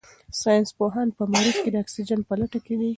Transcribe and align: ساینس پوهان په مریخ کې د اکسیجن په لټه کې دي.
ساینس 0.41 0.69
پوهان 0.77 1.07
په 1.17 1.23
مریخ 1.33 1.55
کې 1.63 1.69
د 1.71 1.75
اکسیجن 1.83 2.19
په 2.27 2.33
لټه 2.39 2.59
کې 2.65 2.75
دي. 2.79 2.89